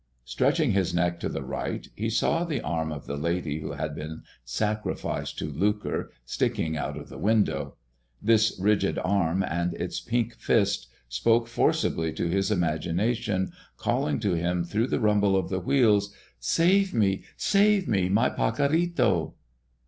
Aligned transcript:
Stretching 0.25 0.71
his 0.71 0.95
neck 0.95 1.19
to 1.19 1.29
the 1.29 1.43
right, 1.43 1.87
he 1.93 2.09
saw 2.09 2.43
the 2.43 2.59
arm 2.61 2.91
of 2.91 3.05
the 3.05 3.15
lady 3.17 3.59
who 3.59 3.73
had 3.73 3.93
been 3.93 4.23
sacrificed 4.43 5.37
to 5.37 5.45
lucre 5.51 6.11
sticking 6.25 6.75
out 6.75 6.97
of 6.97 7.07
the 7.09 7.19
window. 7.19 7.75
This 8.19 8.57
rigid 8.59 8.97
arm 8.97 9.43
and 9.43 9.75
its 9.75 9.99
pink 10.01 10.33
fist 10.37 10.87
spoke 11.07 11.47
forcibly 11.47 12.11
to 12.13 12.27
his 12.27 12.49
imagination, 12.49 13.51
calling 13.77 14.19
to 14.21 14.33
him 14.33 14.63
through 14.63 14.87
the 14.87 14.99
rumble 14.99 15.37
of 15.37 15.49
the 15.49 15.59
wheels: 15.59 16.11
"Save 16.39 16.95
me, 16.95 17.23
save 17.37 17.87
me, 17.87 18.09
my 18.09 18.31
Pacorrito!" 18.31 19.35